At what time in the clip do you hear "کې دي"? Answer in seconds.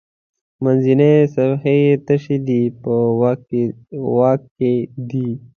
4.57-5.29